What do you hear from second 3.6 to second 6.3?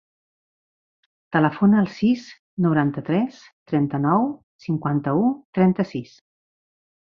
trenta-nou, cinquanta-u, trenta-sis.